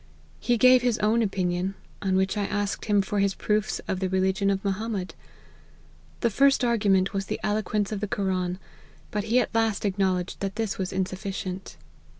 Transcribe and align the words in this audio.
He 0.39 0.57
gave 0.57 0.81
his 0.81 0.97
own 0.97 1.21
opinion; 1.21 1.75
on 2.01 2.15
which 2.15 2.35
1 2.35 2.47
asked 2.47 2.85
him 2.85 3.03
for 3.03 3.19
his 3.19 3.35
proofs 3.35 3.77
of 3.87 3.99
the 3.99 4.09
religion 4.09 4.49
of 4.49 4.65
Mohammed. 4.65 5.13
His 6.23 6.33
first 6.33 6.63
argument 6.65 7.13
was 7.13 7.27
the 7.27 7.39
eloquence 7.43 7.91
of 7.91 7.99
the 7.99 8.07
Koran; 8.07 8.57
but 9.11 9.25
he 9.25 9.39
at 9.39 9.53
last 9.53 9.85
acknowledged 9.85 10.39
that 10.39 10.55
this 10.55 10.79
was 10.79 10.91
insufficient. 10.91 11.77